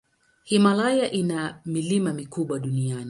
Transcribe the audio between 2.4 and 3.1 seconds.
duniani.